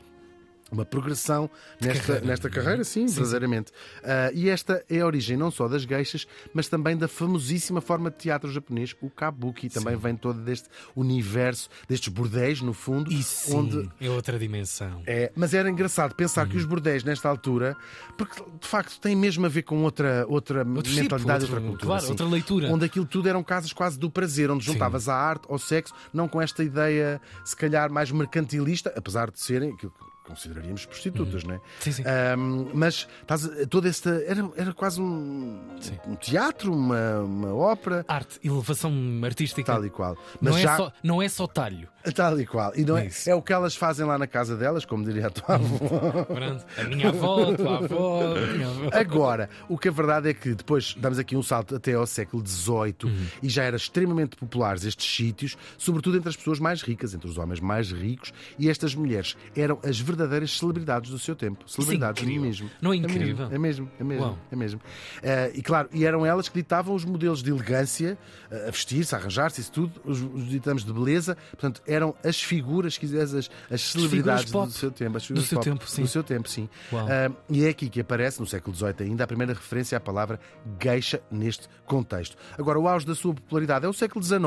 Uma 0.70 0.84
progressão 0.84 1.48
nesta 1.80 2.02
carreira, 2.02 2.26
nesta 2.26 2.50
carreira, 2.50 2.82
sim, 2.84 3.06
verdadeiramente. 3.06 3.70
Ah, 4.02 4.30
e 4.34 4.48
esta 4.48 4.84
é 4.90 5.00
a 5.00 5.06
origem 5.06 5.36
não 5.36 5.48
só 5.50 5.68
das 5.68 5.82
geixas, 5.82 6.26
mas 6.52 6.66
também 6.68 6.96
da 6.96 7.06
famosíssima 7.06 7.80
forma 7.80 8.10
de 8.10 8.16
teatro 8.16 8.50
japonês, 8.50 8.94
o 9.00 9.08
kabuki. 9.08 9.68
Também 9.68 9.96
vem 9.96 10.16
todo 10.16 10.40
deste 10.40 10.68
universo, 10.96 11.68
destes 11.88 12.12
bordéis, 12.12 12.60
no 12.60 12.72
fundo, 12.72 13.12
E 13.12 13.22
sim, 13.22 13.54
onde 13.54 13.88
é 14.00 14.10
outra 14.10 14.38
dimensão. 14.38 15.02
é, 15.06 15.30
mas 15.36 15.54
era 15.54 15.70
engraçado 15.70 16.14
pensar 16.16 16.44
Uhum. 16.46 16.50
que 16.52 16.56
os 16.56 16.64
bordéis, 16.64 17.04
nesta 17.04 17.28
altura, 17.28 17.76
porque 18.18 18.42
de 18.60 18.66
facto 18.66 18.98
tem 19.00 19.14
mesmo 19.14 19.46
a 19.46 19.48
ver 19.48 19.62
com 19.62 19.82
outra, 19.84 20.26
outra 20.28 20.64
Outro 20.66 20.92
mentalidade, 20.94 21.44
tipo, 21.44 21.54
outra 21.54 21.60
cultura. 21.68 21.86
claro, 21.86 22.02
sim. 22.02 22.10
outra 22.10 22.26
leitura. 22.26 22.72
Onde 22.72 22.84
aquilo 22.84 23.06
tudo 23.06 23.28
eram 23.28 23.42
casas 23.44 23.72
quase 23.72 23.96
do 23.98 24.10
prazer, 24.10 24.50
onde 24.50 24.64
juntavas 24.64 25.08
a 25.08 25.14
arte 25.14 25.46
ao 25.48 25.58
sexo, 25.58 25.94
não 26.12 26.26
com 26.26 26.42
esta 26.42 26.64
ideia, 26.64 27.20
se 27.44 27.54
calhar, 27.56 27.88
mais 27.90 28.10
mercantilista, 28.10 28.92
apesar 28.96 29.30
de 29.30 29.40
serem 29.40 29.72
aquilo 29.72 29.92
que 29.92 30.15
consideraríamos 30.26 30.84
prostitutas, 30.84 31.44
não 31.44 31.54
é? 31.54 31.60
Sim, 31.80 31.92
sim. 31.92 32.02
Ahm, 32.02 32.70
mas 32.74 33.06
estás 33.20 33.48
toda 33.70 33.88
esta. 33.88 34.10
Era, 34.26 34.50
era 34.56 34.72
quase 34.74 35.00
um, 35.00 35.60
Sim. 35.80 35.98
um 36.06 36.16
teatro, 36.16 36.72
uma, 36.72 37.20
uma 37.20 37.54
ópera, 37.54 38.04
Arte, 38.08 38.38
elevação 38.42 38.92
artística. 39.24 39.72
tal 39.72 39.84
e 39.84 39.90
qual. 39.90 40.16
Mas 40.40 40.54
Não, 40.54 40.60
já. 40.60 40.72
é 40.72 40.76
só, 40.76 40.92
não 41.02 41.22
é 41.22 41.28
só 41.28 41.46
talho. 41.46 41.88
Tal 42.14 42.40
e 42.40 42.46
qual. 42.46 42.72
E 42.76 42.84
não 42.84 42.96
é, 42.96 43.06
Isso. 43.06 43.28
é 43.28 43.34
o 43.34 43.42
que 43.42 43.52
elas 43.52 43.74
fazem 43.76 44.06
lá 44.06 44.18
na 44.18 44.26
casa 44.26 44.56
delas, 44.56 44.84
como 44.84 45.04
diria 45.04 45.26
a 45.26 45.30
tua 45.30 45.56
avó. 45.56 46.24
Pronto. 46.24 46.64
A 46.78 46.84
minha 46.84 47.08
avó, 47.08 47.50
a 47.52 47.56
tua 47.56 47.78
avó, 47.78 48.36
a 48.36 48.46
minha 48.52 48.66
avó. 48.68 48.90
Agora, 48.92 49.48
o 49.68 49.76
que 49.76 49.88
é 49.88 49.90
verdade 49.90 50.28
é 50.28 50.34
que 50.34 50.54
depois 50.54 50.94
damos 50.98 51.18
aqui 51.18 51.36
um 51.36 51.42
salto 51.42 51.74
até 51.74 51.94
ao 51.94 52.06
século 52.06 52.46
XVIII 52.46 53.12
e 53.42 53.48
já 53.48 53.64
eram 53.64 53.76
extremamente 53.76 54.36
populares 54.36 54.84
estes 54.84 55.14
sítios, 55.16 55.56
sobretudo 55.76 56.16
entre 56.16 56.28
as 56.28 56.36
pessoas 56.36 56.58
mais 56.58 56.82
ricas, 56.82 57.14
entre 57.14 57.28
os 57.28 57.38
homens 57.38 57.60
mais 57.60 57.90
ricos, 57.90 58.32
e 58.58 58.68
estas 58.68 58.94
mulheres 58.94 59.36
eram 59.56 59.78
as 59.84 59.98
verdadeiras 59.98 60.56
celebridades 60.58 61.10
do 61.10 61.18
seu 61.18 61.34
tempo. 61.34 61.68
Celebridades 61.68 62.22
incrível. 62.22 62.42
mesmo. 62.42 62.70
Não 62.80 62.92
é 62.92 62.96
mesmo, 62.98 63.16
incrível? 63.16 63.48
É 63.50 63.58
mesmo, 63.58 63.90
é 63.98 64.04
mesmo. 64.04 64.24
Uau. 64.24 64.38
É 64.50 64.56
mesmo. 64.56 64.80
Eh, 65.22 65.52
e 65.54 65.62
claro, 65.62 65.88
e 65.92 66.04
eram 66.04 66.24
elas 66.24 66.48
que 66.48 66.54
ditavam 66.54 66.94
os 66.94 67.04
modelos 67.04 67.42
de 67.42 67.50
elegância, 67.50 68.16
eh, 68.50 68.68
a 68.68 68.70
vestir-se, 68.70 69.14
a 69.14 69.18
arranjar-se, 69.18 69.60
isso 69.60 69.72
tudo, 69.72 70.00
os, 70.04 70.20
os 70.20 70.48
ditames 70.48 70.84
de 70.84 70.92
beleza. 70.92 71.36
Portanto, 71.50 71.82
eram 71.96 72.14
as 72.24 72.40
figuras, 72.40 72.94
se 72.94 73.00
quiseres, 73.00 73.34
as, 73.34 73.50
as 73.70 73.80
celebridades 73.80 74.50
do 74.50 74.70
seu 74.70 74.90
tempo. 74.90 75.16
As 75.16 75.26
do 75.28 75.42
seu 75.42 75.58
pop 75.58 75.64
tempo, 75.70 75.90
sim. 75.90 76.02
Do 76.02 76.08
seu 76.08 76.22
tempo, 76.22 76.48
sim. 76.48 76.68
Ah, 76.92 77.30
e 77.50 77.64
é 77.64 77.68
aqui 77.70 77.88
que 77.88 78.00
aparece, 78.00 78.38
no 78.40 78.46
século 78.46 78.76
XVIII 78.76 78.94
ainda, 79.00 79.24
a 79.24 79.26
primeira 79.26 79.52
referência 79.52 79.96
à 79.96 80.00
palavra 80.00 80.38
geisha 80.80 81.20
neste 81.30 81.68
contexto. 81.84 82.36
Agora, 82.58 82.78
o 82.78 82.86
auge 82.88 83.06
da 83.06 83.14
sua 83.14 83.34
popularidade 83.34 83.84
é 83.86 83.88
o 83.88 83.92
século 83.92 84.22
XIX, 84.24 84.40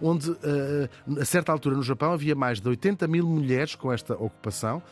onde, 0.00 0.30
ah, 0.30 1.20
a 1.20 1.24
certa 1.24 1.50
altura 1.52 1.76
no 1.76 1.82
Japão, 1.82 2.12
havia 2.12 2.34
mais 2.34 2.60
de 2.60 2.68
80 2.68 3.06
mil 3.08 3.26
mulheres 3.26 3.74
com 3.74 3.92
esta 3.92 4.14
ocupação 4.14 4.82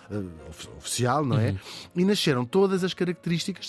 of- 0.48 0.68
oficial, 0.78 1.24
não 1.24 1.38
é? 1.38 1.50
Uhum. 1.50 1.58
E 1.96 2.04
nasceram 2.04 2.44
todas 2.44 2.82
as 2.84 2.94
características, 2.94 3.68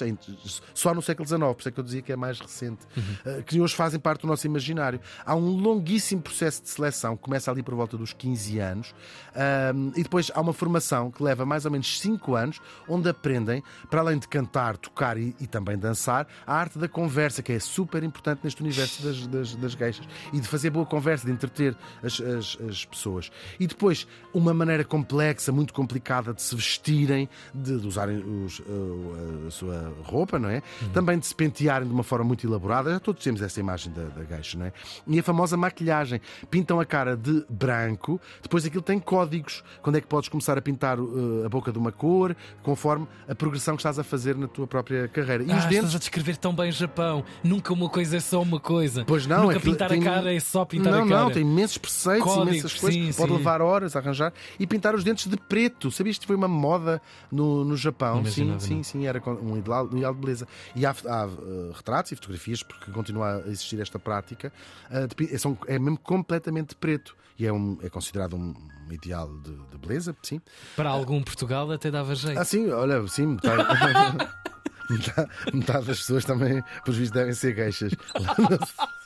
só 0.74 0.94
no 0.94 1.02
século 1.02 1.28
XIX, 1.28 1.42
por 1.42 1.60
isso 1.60 1.70
é 1.70 1.72
que 1.72 1.80
eu 1.80 1.84
dizia 1.84 2.02
que 2.02 2.12
é 2.12 2.16
mais 2.16 2.40
recente, 2.40 2.80
Uhum. 2.96 3.04
ah, 3.25 3.42
que 3.44 3.60
hoje 3.60 3.75
fazem 3.75 4.00
parte 4.00 4.22
do 4.22 4.28
nosso 4.28 4.46
imaginário. 4.48 5.00
Há 5.25 5.36
um 5.36 5.50
longuíssimo 5.58 6.22
processo 6.22 6.62
de 6.62 6.70
seleção, 6.70 7.18
que 7.18 7.24
começa 7.24 7.51
ali 7.51 7.62
por 7.63 7.74
volta 7.75 7.98
dos 7.98 8.12
15 8.13 8.60
anos, 8.60 8.96
ah, 9.36 9.72
e 9.96 10.03
depois 10.03 10.32
há 10.34 10.41
uma 10.41 10.53
formação 10.53 11.12
que 11.12 11.22
leva 11.24 11.46
mais 11.46 11.65
ou 11.65 11.72
menos 11.72 12.00
5 12.00 12.36
anos, 12.36 12.62
onde 12.88 13.10
aprendem, 13.10 13.63
para 13.89 14.01
além 14.01 14.17
de 14.17 14.27
cantar, 14.27 14.77
tocar 14.77 15.17
e, 15.17 15.36
e 15.39 15.48
também 15.48 15.77
dançar, 15.77 16.27
a 16.46 16.55
arte 16.55 16.77
da 16.77 16.88
conversa, 16.88 17.41
que 17.41 17.51
é 17.51 17.60
super 17.60 18.03
importante 18.03 18.41
neste 18.43 18.62
universo 18.62 19.03
das, 19.03 19.27
das, 19.27 19.55
das 19.55 19.72
geixas, 19.74 20.08
e 20.32 20.39
de 20.39 20.48
fazer 20.48 20.70
boa 20.70 20.86
conversa, 20.86 21.25
de 21.25 21.32
entreter 21.32 21.75
as, 22.03 22.20
as, 22.20 22.58
as 22.70 22.86
pessoas. 22.86 23.32
E 23.60 23.67
depois, 23.67 24.08
uma 24.34 24.53
maneira 24.53 24.84
complexa, 24.84 25.51
muito 25.51 25.74
complicada 25.74 26.34
de 26.34 26.41
se 26.41 26.55
vestirem, 26.55 27.29
de, 27.53 27.79
de 27.79 27.88
usarem 27.88 28.17
os, 28.17 28.60
uh, 28.60 29.46
a 29.48 29.51
sua 29.51 29.93
roupa, 30.03 30.38
não 30.38 30.50
é? 30.50 30.62
Também 30.93 31.17
de 31.17 31.25
se 31.25 31.36
pentearem 31.36 31.88
de 31.88 31.93
uma 31.93 32.03
forma 32.03 32.25
muito 32.25 32.46
elaborada. 32.46 32.91
Já 32.91 33.00
todos 33.00 33.24
temos 33.24 33.41
essa 33.41 33.60
imagem 33.60 33.91
da, 33.93 34.03
da 34.03 34.24
não 34.55 34.65
é? 34.65 34.74
E 35.08 35.20
a 35.20 35.24
famosa 35.24 35.58
maquilhagem. 35.58 36.22
Pintam 36.50 36.79
a 36.79 36.86
cara 36.86 37.15
de 37.15 37.46
branco, 37.50 38.02
depois 38.41 38.65
aquilo 38.65 38.81
tem 38.83 39.00
códigos. 39.00 39.63
Quando 39.81 39.95
é 39.98 40.01
que 40.01 40.07
podes 40.07 40.29
começar 40.29 40.57
a 40.57 40.62
pintar 40.62 41.00
uh, 41.00 41.45
a 41.45 41.50
boca 41.50 41.72
de 41.72 41.77
uma 41.77 41.91
cor, 41.91 42.36
conforme 42.62 43.07
a 43.27 43.33
progressão 43.36 43.75
que 43.75 43.79
estás 43.81 43.98
a 44.00 44.03
fazer 44.03 44.36
na 44.36 44.48
tua 44.48 44.67
própria 44.67 45.07
carreira. 45.07 45.43
E 45.43 45.51
Ah, 45.51 45.57
os 45.57 45.63
dentes. 45.65 45.75
estás 45.77 45.95
a 45.95 46.00
descrever 46.00 46.38
tão 46.38 46.53
bem 46.55 46.72
Japão. 46.72 47.24
Nunca 47.43 47.72
uma 47.74 47.89
coisa 47.89 48.17
é 48.17 48.19
só 48.19 48.41
uma 48.41 48.60
coisa. 48.60 49.03
Pois 49.05 49.25
não, 49.25 49.43
Nunca 49.43 49.57
aquilo 49.57 49.74
pintar 49.74 49.89
tem- 49.89 50.01
a 50.01 50.03
cara 50.03 50.33
é 50.33 50.39
só 50.39 50.65
pintar 50.65 50.91
não, 50.93 51.03
a 51.03 51.07
cara. 51.07 51.24
Não, 51.24 51.31
tem 51.31 51.41
imensos 51.43 51.77
preceitos, 51.77 52.24
Códigos, 52.24 52.50
imensas 52.50 52.74
coisas. 52.79 53.00
sim, 53.05 53.13
Pode 53.13 53.31
sim. 53.31 53.38
levar 53.38 53.62
horas 53.62 53.95
a 53.95 54.00
arranjar. 54.00 54.33
E 54.60 54.67
pintar 54.67 54.95
os 54.95 55.03
dentes 55.03 55.27
de 55.27 55.38
preto. 55.38 55.91
Sabias 55.91 56.17
que 56.17 56.25
foi 56.27 56.36
uma 56.36 56.48
moda 56.48 57.01
no, 57.31 57.63
no 57.63 57.75
Japão? 57.77 58.17
Não 58.17 58.25
sim, 58.25 58.57
sim, 58.60 58.75
não. 58.75 58.83
sim. 58.83 59.05
Era 59.07 59.22
um 59.41 59.57
ideal, 59.57 59.89
um 59.91 59.98
ideal 59.98 60.13
de 60.13 60.19
beleza. 60.19 60.48
E 60.75 60.86
há, 60.86 60.95
há, 61.05 61.25
uh, 61.27 61.72
retratos 61.74 62.12
e 62.12 62.15
fotografias, 62.15 62.63
porque 62.63 62.91
continua 62.91 63.43
a 63.45 63.48
existir 63.48 63.79
esta 63.81 64.00
prática. 64.00 64.51
uh, 64.89 65.07
de 65.15 65.33
é, 65.33 65.38
são- 65.38 65.57
é 65.67 65.77
mesmo 65.79 65.98
completamente 65.98 66.75
preto. 66.75 67.15
E 67.38 67.46
é, 67.46 67.52
um, 67.52 67.78
é 67.82 67.90
considerado 67.90 68.36
um 68.36 68.54
ideal 68.92 69.28
de, 69.40 69.56
de 69.72 69.78
beleza, 69.78 70.16
sim. 70.22 70.40
Para 70.75 70.90
algum 70.90 71.22
Portugal 71.22 71.72
até 71.72 71.90
dava 71.90 72.13
jeito. 72.13 72.40
Ah, 72.40 72.46
sim, 72.46 72.70
olha, 72.70 73.06
sim, 73.08 73.25
metade, 73.28 73.63
metade, 74.90 75.30
metade 75.54 75.86
das 75.86 76.00
pessoas 76.00 76.25
também, 76.25 76.63
pelos 76.84 76.98
vistos, 76.98 77.12
devem 77.12 77.34
ser 77.34 77.56
queixas. 77.56 77.94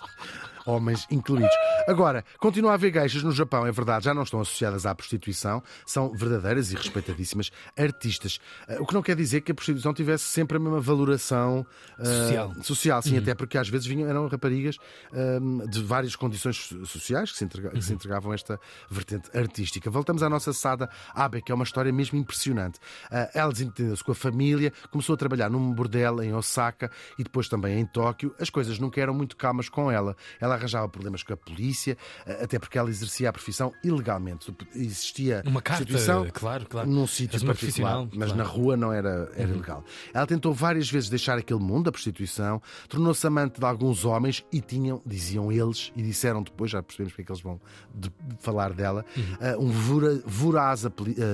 Homens 0.68 1.08
incluídos. 1.10 1.56
Agora, 1.88 2.24
continua 2.40 2.72
a 2.72 2.74
haver 2.74 2.92
geixas 2.94 3.24
no 3.24 3.32
Japão, 3.32 3.66
é 3.66 3.72
verdade, 3.72 4.06
já 4.06 4.14
não 4.14 4.24
estão 4.24 4.42
associadas 4.42 4.86
à 4.86 4.94
prostituição, 4.94 5.64
são 5.86 6.12
verdadeiras 6.14 6.72
e 6.72 6.76
respeitadíssimas 6.76 7.50
artistas. 7.78 8.40
Uh, 8.68 8.84
o 8.84 8.86
que 8.86 8.94
não 8.94 9.02
quer 9.02 9.16
dizer 9.16 9.42
que 9.42 9.52
a 9.52 9.56
prostituição 9.56 9.94
tivesse 9.94 10.26
sempre 10.26 10.58
a 10.58 10.60
mesma 10.60 10.82
valoração 10.82 11.66
uh, 11.98 12.06
Social. 12.06 12.54
social, 12.64 13.02
sim, 13.02 13.18
até 13.18 13.34
porque 13.34 13.58
às 13.58 13.70
vezes 13.70 13.88
vinham, 13.88 14.10
eram 14.10 14.28
raparigas 14.28 14.76
uh, 15.14 15.70
de 15.70 15.82
várias 15.82 16.16
condições 16.16 16.58
so- 16.58 16.86
sociais 16.86 17.32
que 17.32 17.38
se, 17.38 17.46
entrega- 17.46 17.70
que 17.70 17.82
se 17.82 17.94
entregavam 17.94 18.32
a 18.32 18.36
esta 18.36 18.60
vertente 18.90 19.30
artística. 19.38 19.90
Voltamos 19.90 20.22
à 20.22 20.30
nossa 20.30 20.52
Sada 20.52 20.90
Abe, 21.14 21.42
que 21.42 21.52
é 21.52 21.56
uma 21.56 21.64
história 21.64 21.92
mesmo 21.94 22.18
impressionante. 22.20 22.78
Uh, 23.10 23.30
ela 23.34 23.52
desentendeu-se 23.54 24.04
com 24.04 24.12
a 24.12 24.16
família, 24.16 24.74
começou 24.92 25.14
a 25.14 25.18
trabalhar 25.18 25.50
num 25.50 25.72
bordel 25.74 26.22
em 26.22 26.34
Osaka 26.34 26.92
e 27.18 27.24
depois 27.24 27.48
também 27.48 27.80
em 27.80 27.86
Tóquio. 27.86 28.36
As 28.40 28.50
coisas 28.50 28.80
nunca 28.80 29.00
eram 29.00 29.14
muito 29.14 29.38
calmas 29.38 29.70
com 29.70 29.90
ela. 29.90 30.16
Ela 30.42 30.57
arranjava 30.58 30.88
problemas 30.90 31.24
com 31.24 31.34
a 31.34 31.38
polícia, 31.38 31.98
até 32.42 32.60
porque 32.60 32.78
ela 32.78 32.90
exercia 32.90 33.30
a 33.30 33.34
profissão 33.34 33.74
ilegalmente. 33.84 34.54
Existia 34.76 35.42
Uma 35.46 35.62
carta, 35.62 35.86
prostituição 35.86 36.28
claro, 36.34 36.66
claro. 36.68 36.90
num 36.90 37.08
sítio 37.08 37.44
particular, 37.46 38.08
mas 38.14 38.32
claro. 38.32 38.36
na 38.36 38.44
rua 38.44 38.76
não 38.78 38.92
era, 38.92 39.32
era 39.36 39.50
ilegal. 39.50 39.84
Ela 40.14 40.26
tentou 40.28 40.54
várias 40.54 40.90
vezes 40.90 41.10
deixar 41.10 41.38
aquele 41.38 41.60
mundo 41.60 41.86
da 41.86 41.92
prostituição, 41.92 42.62
tornou-se 42.90 43.26
amante 43.26 43.60
de 43.60 43.66
alguns 43.66 44.06
homens 44.06 44.44
e 44.52 44.62
tinham, 44.62 45.02
diziam 45.06 45.52
eles, 45.52 45.92
e 45.96 46.02
disseram 46.02 46.42
depois, 46.44 46.72
já 46.72 46.82
percebemos 46.84 47.14
porque 47.14 47.22
é 47.22 47.26
que 47.26 47.32
eles 47.32 47.42
vão 47.42 47.60
de- 47.94 48.12
falar 48.40 48.74
dela, 48.74 49.06
uh, 49.18 49.62
um 49.64 49.70
vora- 49.72 50.22
voraz 50.26 50.84
uh, 50.84 50.88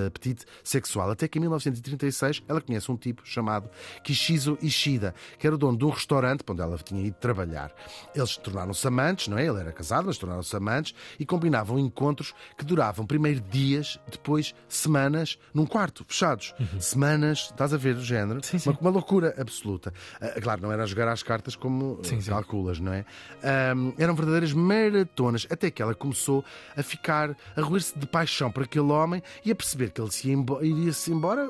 apetite 0.07 0.45
sexual. 0.63 1.09
Até 1.11 1.27
que 1.27 1.37
em 1.37 1.41
1936 1.41 2.43
ela 2.47 2.61
conhece 2.61 2.91
um 2.91 2.97
tipo 2.97 3.21
chamado 3.25 3.69
Kishizo 4.03 4.57
Ishida, 4.61 5.13
que 5.37 5.45
era 5.47 5.55
o 5.55 5.57
dono 5.57 5.77
de 5.77 5.85
um 5.85 5.89
restaurante 5.89 6.43
onde 6.49 6.61
ela 6.61 6.77
tinha 6.77 7.05
ido 7.05 7.15
trabalhar. 7.15 7.71
Eles 8.15 8.37
tornaram-se 8.37 8.85
amantes, 8.87 9.12
não 9.27 9.37
é? 9.37 9.45
Ele 9.45 9.59
era 9.59 9.71
casado, 9.71 10.05
mas 10.05 10.17
tornaram-se 10.17 10.55
amantes 10.55 10.93
e 11.19 11.25
combinavam 11.25 11.77
encontros 11.79 12.33
que 12.57 12.65
duravam 12.65 13.05
primeiro 13.05 13.41
dias, 13.41 13.99
depois 14.09 14.53
semanas, 14.67 15.37
num 15.53 15.65
quarto, 15.65 16.05
fechados. 16.07 16.53
Semanas, 16.79 17.49
estás 17.51 17.73
a 17.73 17.77
ver 17.77 17.95
o 17.95 18.01
género? 18.03 18.43
Sim, 18.43 18.57
sim. 18.59 18.69
Uma, 18.69 18.79
uma 18.79 18.89
loucura 18.89 19.33
absoluta. 19.37 19.93
Ah, 20.19 20.39
claro, 20.41 20.61
não 20.61 20.71
era 20.71 20.85
jogar 20.85 21.07
às 21.07 21.23
cartas 21.23 21.55
como 21.55 21.99
Sim, 22.03 22.17
ah, 22.17 22.21
sim. 22.21 22.29
calculas, 22.29 22.79
não 22.79 22.93
é? 22.93 23.05
Ahm, 23.43 23.93
eram 23.97 24.15
verdadeiras 24.15 24.53
maratonas, 24.53 25.47
até 25.49 25.69
que 25.71 25.81
ela 25.81 25.93
começou 25.95 26.43
a 26.75 26.83
ficar, 26.83 27.35
a 27.55 27.61
roer-se 27.61 27.97
de 27.97 28.05
paixão 28.05 28.51
por 28.51 28.63
aquele 28.63 28.91
homem 28.91 29.21
e 29.45 29.51
a 29.51 29.55
perceber 29.55 29.91
que 29.91 30.01
ele 30.01 30.11
se 30.11 30.29
iria-se 30.61 31.11
embora 31.11 31.47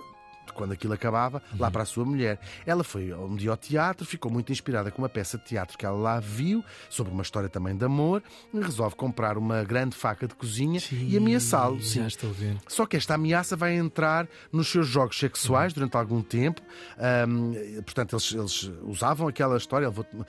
quando 0.51 0.73
aquilo 0.73 0.93
acabava, 0.93 1.41
lá 1.57 1.69
para 1.69 1.83
a 1.83 1.85
sua 1.85 2.05
mulher. 2.05 2.39
Ela 2.65 2.83
foi 2.83 3.13
um 3.13 3.35
dia 3.35 3.51
ao 3.51 3.57
teatro, 3.57 4.05
ficou 4.05 4.31
muito 4.31 4.51
inspirada 4.51 4.91
com 4.91 5.01
uma 5.01 5.09
peça 5.09 5.37
de 5.37 5.45
teatro 5.45 5.77
que 5.77 5.85
ela 5.85 5.97
lá 5.97 6.19
viu, 6.19 6.63
sobre 6.89 7.13
uma 7.13 7.23
história 7.23 7.49
também 7.49 7.75
de 7.75 7.85
amor, 7.85 8.21
e 8.53 8.59
resolve 8.59 8.95
comprar 8.95 9.37
uma 9.37 9.63
grande 9.63 9.95
faca 9.95 10.27
de 10.27 10.35
cozinha 10.35 10.79
e 10.91 11.17
ameaçá-lo. 11.17 11.81
sim. 11.81 12.01
Já 12.01 12.07
estou 12.07 12.29
a 12.29 12.33
ver. 12.33 12.57
Só 12.67 12.85
que 12.85 12.97
esta 12.97 13.15
ameaça 13.15 13.55
vai 13.55 13.75
entrar 13.75 14.27
nos 14.51 14.67
seus 14.67 14.87
jogos 14.87 15.17
sexuais 15.17 15.73
durante 15.73 15.95
algum 15.95 16.21
tempo. 16.21 16.61
Ahm, 16.97 17.81
portanto, 17.83 18.15
eles, 18.15 18.33
eles 18.33 18.71
usavam 18.83 19.27
aquela 19.27 19.57
história, 19.57 19.85
ele 19.85 20.25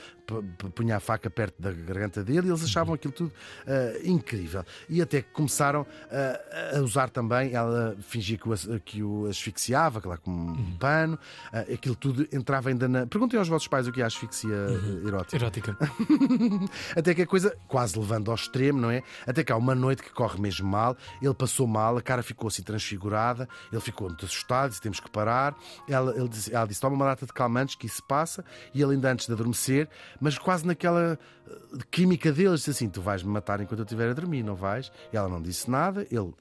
punha 0.75 0.97
a 0.97 1.01
faca 1.01 1.29
perto 1.29 1.61
da 1.61 1.73
garganta 1.73 2.23
dele 2.23 2.49
e 2.49 2.51
eles 2.51 2.65
achavam 2.65 2.95
aquilo 2.95 3.13
tudo 3.13 3.33
ah, 3.67 3.99
incrível. 4.05 4.65
E 4.89 5.03
até 5.03 5.23
que 5.23 5.31
começaram 5.31 5.87
ah, 6.11 6.77
a 6.77 6.81
usar 6.81 7.11
também, 7.11 7.53
ela 7.53 7.97
fingia 8.01 8.39
que 8.39 8.49
o, 8.49 8.81
que 8.81 9.03
o 9.03 9.27
asfixiava, 9.27 10.01
lá 10.09 10.17
com 10.17 10.31
um 10.31 10.77
pano, 10.79 11.19
ah, 11.53 11.61
aquilo 11.61 11.95
tudo 11.95 12.27
entrava 12.33 12.69
ainda 12.69 12.89
na. 12.89 13.07
Perguntem 13.07 13.39
aos 13.39 13.49
vossos 13.49 13.69
pais 13.69 13.87
o 13.87 13.93
que 13.93 14.01
é 14.01 14.05
a 14.05 14.07
asfixia 14.07 14.55
eh, 14.55 15.07
erótica. 15.07 15.37
Erótica. 15.37 15.79
Até 16.97 17.15
que 17.15 17.23
a 17.23 17.27
coisa 17.27 17.57
quase 17.69 17.99
levando 17.99 18.31
ao 18.31 18.35
extremo, 18.35 18.81
não 18.81 18.91
é? 18.91 19.03
Até 19.27 19.45
que 19.45 19.53
há 19.53 19.57
uma 19.57 19.75
noite 19.75 20.03
que 20.03 20.11
corre 20.11 20.41
mesmo 20.41 20.69
mal, 20.69 20.97
ele 21.21 21.35
passou 21.35 21.67
mal, 21.67 21.97
a 21.97 22.03
cara 22.03 22.23
ficou 22.23 22.49
assim 22.49 22.63
transfigurada, 22.63 23.49
ele 23.73 23.81
ficou 23.81 24.09
muito 24.09 24.25
assustado, 24.25 24.71
disse 24.71 24.81
temos 24.81 25.01
que 25.01 25.11
parar. 25.11 25.55
Ela, 25.89 26.17
ele 26.17 26.29
disse, 26.29 26.55
ela 26.55 26.67
disse: 26.67 26.81
toma 26.81 26.97
uma 26.97 27.07
data 27.07 27.27
de 27.27 27.33
calmantes 27.33 27.75
que 27.75 27.87
isso 27.87 28.03
passa, 28.05 28.45
e 28.73 28.83
ele 28.83 28.95
ainda 28.95 29.11
antes 29.11 29.27
de 29.27 29.33
adormecer, 29.33 29.89
mas 30.21 30.39
quase 30.39 30.67
naquela 30.67 31.19
eh, 31.49 31.79
química 31.91 32.33
dele, 32.33 32.55
disse 32.55 32.71
assim: 32.71 32.89
tu 32.89 33.01
vais-me 33.01 33.31
matar 33.31 33.61
enquanto 33.61 33.81
eu 33.81 33.85
estiver 33.85 34.11
a 34.11 34.13
dormir, 34.13 34.43
não 34.43 34.55
vais? 34.55 34.91
E 35.13 35.17
ela 35.17 35.29
não 35.29 35.41
disse 35.41 35.71
nada, 35.71 36.07
ele 36.11 36.33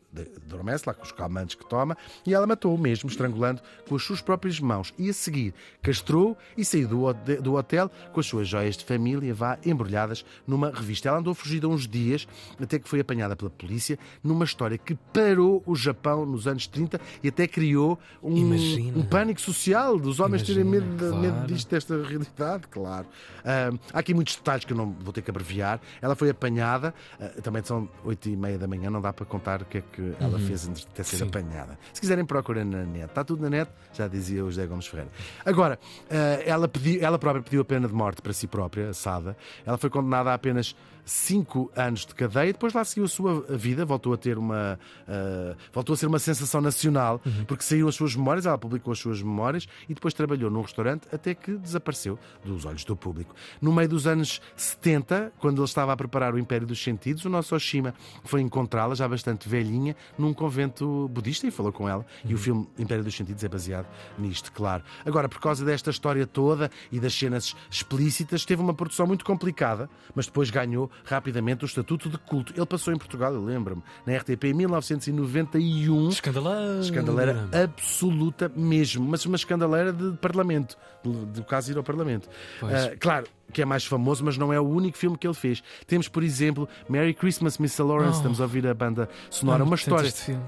adormece 0.46 0.84
lá 0.88 0.94
com 0.94 1.04
os 1.04 1.12
calmantes 1.12 1.56
que 1.56 1.66
toma, 1.68 1.98
e 2.26 2.34
ela 2.34 2.46
matou-o 2.46 2.78
mesmo, 2.78 3.10
estrangulando 3.10 3.62
com 3.88 3.96
as 3.96 4.04
suas 4.04 4.22
próprias 4.22 4.60
mãos. 4.60 4.94
E 4.98 5.10
a 5.10 5.14
seguir, 5.14 5.54
castrou 5.82 6.38
e 6.58 6.64
saiu 6.64 6.88
do, 6.88 7.14
do 7.42 7.54
hotel 7.56 7.90
com 8.12 8.20
as 8.20 8.26
suas 8.26 8.48
joias 8.48 8.78
de 8.78 8.86
família, 8.86 9.34
vá, 9.34 9.58
embrulhadas 9.66 10.26
numa 10.46 10.70
revista. 10.72 11.10
Ela 11.10 11.20
andou 11.20 11.34
fugida 11.34 11.68
uns 11.68 11.88
dias, 11.88 12.28
até 12.62 12.78
que 12.80 12.88
foi 12.88 13.00
apanhada 13.00 13.36
pela 13.36 13.50
polícia, 13.50 13.98
numa 14.24 14.46
história 14.46 14.78
que 14.78 14.96
parou 14.96 15.64
o 15.66 15.76
Japão 15.76 16.26
nos 16.26 16.48
anos 16.48 16.68
30 16.68 17.00
e 17.24 17.28
até 17.28 17.48
criou 17.48 17.98
um, 18.22 18.36
Imagina. 18.38 18.98
um 18.98 19.04
pânico 19.04 19.42
social 19.42 19.98
dos 20.00 20.20
homens 20.20 20.44
terem 20.44 20.62
Imagina, 20.62 20.86
medo, 20.86 20.98
de- 20.98 21.10
claro. 21.10 21.18
medo 21.22 21.48
disto, 21.48 21.70
desta 21.70 22.02
realidade, 22.04 22.68
claro. 22.70 23.08
Ah, 23.44 23.72
há 23.94 24.00
aqui 24.00 24.14
muitos 24.14 24.36
detalhes 24.36 24.66
que 24.66 24.74
eu 24.74 24.78
não 24.78 24.92
vou 24.92 25.12
ter 25.12 25.22
que 25.22 25.30
abreviar. 25.32 25.82
Ela 26.02 26.16
foi 26.16 26.30
apanhada, 26.30 26.94
ah, 27.20 27.30
também 27.42 27.64
são 27.64 27.90
oito 28.04 28.30
e 28.30 28.36
meia 28.36 28.58
da 28.58 28.68
manhã, 28.68 28.90
não 28.90 29.02
dá 29.02 29.12
para 29.12 29.26
contar 29.26 29.62
o 29.62 29.66
que 29.66 29.78
é 29.80 29.82
que 29.82 30.03
ela 30.20 30.40
fez 30.40 30.68
antes 30.68 30.88
de 30.94 31.04
Sim. 31.04 31.24
apanhada. 31.24 31.78
Se 31.94 32.02
quiserem, 32.02 32.26
procurem 32.26 32.64
na 32.64 32.84
net. 32.84 33.06
Está 33.06 33.24
tudo 33.24 33.42
na 33.42 33.50
net, 33.50 33.72
já 33.94 34.08
dizia 34.08 34.44
o 34.44 34.52
José 34.52 34.66
Gomes 34.66 34.88
Ferreira. 34.88 35.12
Agora, 35.46 35.80
ah, 36.10 36.42
ela, 36.46 36.68
pediu, 36.68 37.02
ela 37.02 37.20
própria 37.20 37.44
pediu 37.44 37.62
a 37.62 37.66
pena 37.66 37.88
de 37.88 37.94
morte 37.94 38.22
para 38.22 38.34
si 38.34 38.48
própria, 38.48 38.94
Sada. 38.94 39.36
Ela 39.66 39.78
foi 39.78 39.90
condenada 39.90 40.32
a 40.32 40.34
apenas 40.34 40.76
cinco 41.06 41.70
anos 41.76 42.06
de 42.06 42.16
cadeia, 42.16 42.54
depois 42.54 42.74
lá 42.74 42.84
seguiu 42.86 43.04
a 43.04 43.08
sua 43.08 43.42
vida, 43.50 43.86
voltou 43.86 44.14
a 44.14 44.18
ter 44.18 44.38
uma. 44.38 44.80
ah, 45.08 45.56
voltou 45.72 45.94
a 45.94 45.98
ser 45.98 46.08
uma 46.08 46.20
sensação 46.20 46.62
nacional, 46.62 47.22
porque 47.48 47.64
saiu 47.64 47.88
as 47.88 47.96
suas 47.96 48.16
memórias, 48.16 48.46
ela 48.46 48.58
publicou 48.58 48.92
as 48.92 49.00
suas 49.00 49.22
memórias 49.22 49.68
e 49.88 49.94
depois 49.94 50.14
trabalhou 50.14 50.50
num 50.50 50.62
restaurante 50.62 51.08
até 51.12 51.34
que 51.34 51.56
desapareceu 51.58 52.18
dos 52.44 52.66
olhos 52.66 52.84
do 52.86 52.96
público. 52.96 53.36
No 53.62 53.74
meio 53.74 53.90
dos 53.90 54.08
anos 54.08 54.42
70, 54.56 55.34
quando 55.40 55.60
ele 55.60 55.66
estava 55.66 55.94
a 55.94 55.98
preparar 55.98 56.34
o 56.34 56.40
Império 56.40 56.66
dos 56.66 56.82
Sentidos, 56.82 57.26
o 57.26 57.30
nosso 57.30 57.56
Oshima 57.56 57.94
foi 58.24 58.42
encontrá-la, 58.42 58.96
já 58.96 59.08
bastante 59.08 59.48
velhinha, 59.48 59.93
num 60.18 60.34
convento 60.34 61.08
budista 61.10 61.48
e 61.48 61.52
falou 61.52 61.72
com 61.72 61.88
ela. 61.88 62.06
E 62.26 62.34
o 62.34 62.38
filme 62.38 62.68
Império 62.78 63.04
dos 63.04 63.16
Sentidos 63.16 63.44
é 63.44 63.48
baseado 63.48 63.88
nisto, 64.18 64.52
claro. 64.52 64.84
Agora, 65.06 65.28
por 65.28 65.40
causa 65.40 65.64
desta 65.66 65.90
história 65.90 66.26
toda 66.26 66.70
e 66.92 67.00
das 67.00 67.14
cenas 67.14 67.56
explícitas, 67.70 68.46
teve 68.46 68.62
uma 68.62 68.74
produção 68.74 69.08
muito 69.08 69.26
complicada, 69.26 69.90
mas 70.16 70.26
depois 70.26 70.50
ganhou 70.50 70.90
rapidamente 71.06 71.64
o 71.64 71.68
estatuto 71.68 72.10
de 72.10 72.18
culto. 72.18 72.54
Ele 72.56 72.66
passou 72.66 72.94
em 72.94 72.98
Portugal, 72.98 73.34
eu 73.34 73.44
lembro-me, 73.44 73.84
na 74.06 74.16
RTP 74.18 74.46
em 74.46 74.54
1991. 74.54 76.10
Escandaleira. 76.10 76.80
Escandaleira 76.80 77.50
absoluta 77.64 78.52
mesmo, 78.56 79.06
mas 79.06 79.26
uma 79.26 79.36
escandaleira 79.36 79.92
de 79.92 80.18
parlamento, 80.18 80.78
do, 81.04 81.26
do 81.26 81.44
caso 81.44 81.72
ir 81.72 81.78
ao 81.78 81.84
parlamento. 81.84 82.30
Ah, 82.62 82.96
claro 83.00 83.28
que 83.52 83.62
é 83.62 83.66
mais 83.66 83.86
famoso, 83.86 84.24
mas 84.24 84.38
não 84.38 84.52
é 84.54 84.60
o 84.60 84.68
único 84.68 84.98
filme 84.98 85.18
que 85.18 85.28
ele 85.28 85.34
fez. 85.34 85.62
Temos, 85.86 86.08
por 86.08 86.24
exemplo, 86.24 86.68
Merry 86.90 87.14
Christmas, 87.14 87.58
Miss 87.58 87.78
Lawrence. 87.78 88.14
Oh. 88.14 88.18
Estamos 88.18 88.40
a 88.40 88.44
ouvir 88.44 88.66
a 88.68 88.74
banda 88.74 89.10
sonora, 89.30 89.62
Amo 89.64 89.72
uma 89.72 89.76
história. 89.76 90.08
este 90.08 90.22
filme. 90.22 90.44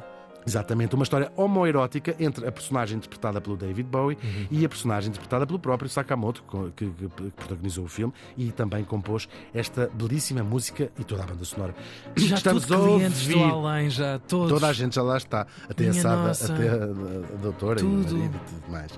Exatamente, 0.47 0.93
uma 0.93 1.01
história 1.01 1.31
homoerótica 1.35 2.15
entre 2.19 2.47
a 2.47 2.51
personagem 2.51 2.97
interpretada 2.97 3.41
pelo 3.41 3.57
David 3.57 3.89
Bowie 3.89 4.15
Uhum. 4.23 4.45
e 4.51 4.63
a 4.63 4.69
personagem 4.69 5.09
interpretada 5.09 5.43
pelo 5.47 5.57
próprio 5.57 5.89
Sakamoto, 5.89 6.43
que, 6.75 6.85
que- 6.85 7.09
que 7.09 7.31
protagonizou 7.31 7.85
o 7.85 7.87
filme 7.87 8.13
e 8.37 8.51
também 8.51 8.83
compôs 8.83 9.27
esta 9.55 9.89
belíssima 9.91 10.43
música 10.43 10.91
e 10.99 11.03
toda 11.03 11.23
a 11.23 11.25
banda 11.25 11.43
sonora. 11.43 11.73
Já 12.15 12.35
Estamos 12.35 12.61
tudo 12.67 12.75
a 12.75 12.77
ouvir. 12.91 13.41
além, 13.43 13.89
já 13.89 14.19
todos. 14.19 14.51
Toda 14.51 14.67
a 14.67 14.73
gente 14.73 14.93
já 14.93 15.01
lá 15.01 15.17
está, 15.17 15.47
até 15.67 15.83
Minha 15.85 15.99
a 15.99 16.01
Sada, 16.03 16.27
nossa. 16.27 16.53
até 16.53 16.69
a, 16.69 16.73
a- 16.75 17.37
doutora 17.41 17.81
e 17.81 17.83
o 17.83 17.87
Tudo. 18.03 18.15
marido 18.15 18.35
e 18.35 18.49
tudo 18.51 18.71
mais. 18.71 18.91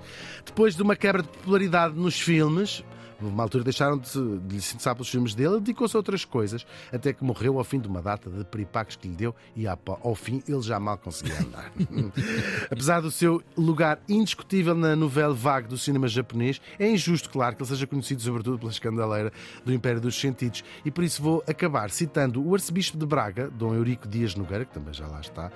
Depois 0.46 0.76
de 0.76 0.82
uma 0.82 0.98
quebra 0.98 1.22
de 1.24 1.30
popularidade 1.30 1.96
nos 1.96 2.20
filmes, 2.20 2.84
uma 3.22 3.44
altura 3.44 3.64
deixaram 3.64 3.98
de, 3.98 4.12
de 4.12 4.56
lhe 4.56 4.58
interessar 4.58 4.96
pelos 4.96 5.10
filmes 5.10 5.34
dele, 5.34 5.60
dedicou-se 5.60 5.96
a 5.96 6.00
outras 6.00 6.26
coisas, 6.26 6.66
até 6.92 7.14
que 7.14 7.24
morreu 7.24 7.58
ao 7.58 7.64
fim 7.64 7.80
de 7.80 7.88
uma 7.88 8.02
data 8.02 8.30
de 8.30 8.44
peripacos 8.46 8.96
que 8.96 9.08
lhe 9.08 9.16
deu 9.16 9.36
e 9.56 9.66
ao 9.68 10.16
fim 10.16 10.44
ele 10.48 10.62
já 10.62 10.80
mal 10.80 10.98
conseguia 10.98 11.40
andar. 11.40 11.72
Apesar 12.70 13.02
do 13.02 13.12
seu 13.12 13.42
lugar 13.58 14.00
indiscutível 14.08 14.76
na 14.76 14.96
novela 14.96 15.34
vague 15.34 15.68
do 15.68 15.78
cinema 15.78 16.08
japonês, 16.08 16.62
é 16.80 16.90
injusto, 16.90 17.30
claro, 17.30 17.56
que 17.56 17.64
ele 17.64 17.70
seja 17.70 17.88
conhecido 17.88 18.22
sobretudo 18.22 18.60
pela 18.60 18.72
escandaleira 18.72 19.32
do 19.66 19.74
Império 19.74 20.02
dos 20.02 20.20
Sentidos. 20.20 20.64
E 20.86 20.92
por 20.92 21.04
isso 21.04 21.22
vou 21.22 21.44
acabar 21.48 21.90
citando 21.90 22.46
o 22.46 22.54
arcebispo 22.54 22.98
de 22.98 23.06
Braga, 23.06 23.50
Dom 23.50 23.74
Eurico 23.74 24.08
Dias 24.08 24.36
Nogueira, 24.36 24.66
que 24.66 24.74
também 24.74 24.94
já 24.94 25.08
lá 25.08 25.22
está. 25.22 25.52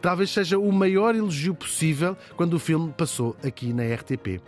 Talvez 0.00 0.30
seja 0.30 0.58
o 0.58 0.70
maior 0.70 1.14
elogio 1.14 1.54
possível 1.54 2.16
quando 2.36 2.54
o 2.54 2.58
filme 2.58 2.92
passou 2.96 3.36
aqui 3.42 3.72
na 3.72 3.82
RTP. 3.82 4.40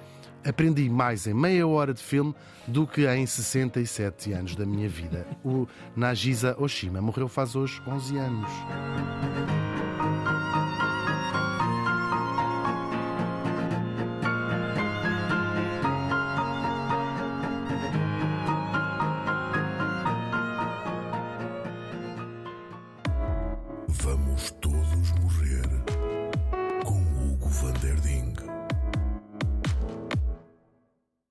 Aprendi 0.48 0.88
mais 0.88 1.26
em 1.26 1.34
meia 1.34 1.66
hora 1.66 1.92
de 1.92 2.02
filme 2.02 2.34
do 2.66 2.86
que 2.86 3.06
em 3.06 3.26
67 3.26 4.32
anos 4.32 4.56
da 4.56 4.64
minha 4.64 4.88
vida. 4.88 5.26
O 5.44 5.68
Nagisa 5.94 6.56
Oshima 6.58 7.02
morreu 7.02 7.28
faz 7.28 7.54
hoje 7.54 7.82
11 7.86 8.16
anos. 8.16 8.50